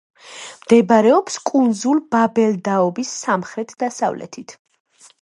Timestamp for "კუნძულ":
1.51-2.01